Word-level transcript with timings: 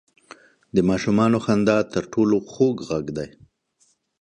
•د 0.75 0.77
ماشومانو 0.89 1.37
خندا 1.45 1.77
تر 1.93 2.03
ټولو 2.13 2.35
خوږ 2.51 2.77
ږغ 2.87 3.05
دی. 3.17 3.29